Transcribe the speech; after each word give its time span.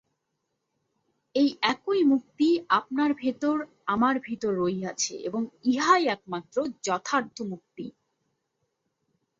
এই 1.35 1.49
একই 1.61 2.01
মুক্তি 2.03 2.47
আপনার 2.69 3.11
ভিতর, 3.13 3.55
আমার 3.85 4.15
ভিতর 4.19 4.51
রহিয়াছে 4.55 5.13
এবং 5.19 5.41
ইহাই 5.63 6.03
একমাত্র 6.07 6.55
যথার্থ 6.83 7.37
মুক্তি। 7.41 7.85